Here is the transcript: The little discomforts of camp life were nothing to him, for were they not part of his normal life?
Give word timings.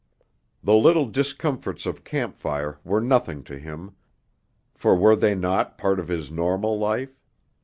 The 0.63 0.73
little 0.73 1.05
discomforts 1.05 1.85
of 1.85 2.03
camp 2.03 2.43
life 2.43 2.83
were 2.83 3.01
nothing 3.01 3.43
to 3.43 3.59
him, 3.59 3.91
for 4.73 4.95
were 4.95 5.15
they 5.15 5.35
not 5.35 5.77
part 5.77 5.99
of 5.99 6.07
his 6.07 6.31
normal 6.31 6.79
life? 6.79 7.19